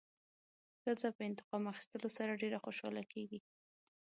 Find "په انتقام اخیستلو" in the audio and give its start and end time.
1.15-2.09